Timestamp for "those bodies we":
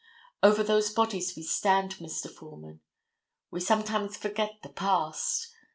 0.63-1.43